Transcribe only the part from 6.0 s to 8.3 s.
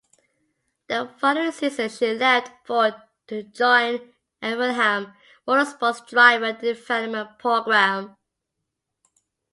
driver development program.